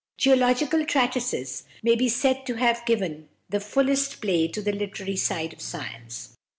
[0.17, 5.53] Geological treatises may be said to have given the fullest play to the literary side
[5.53, 6.35] of science.